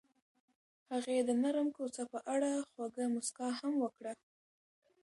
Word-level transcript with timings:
هغې 0.91 1.17
د 1.27 1.29
نرم 1.41 1.67
کوڅه 1.77 2.03
په 2.11 2.19
اړه 2.33 2.51
خوږه 2.69 3.05
موسکا 3.13 3.47
هم 3.59 3.73
وکړه. 3.83 4.13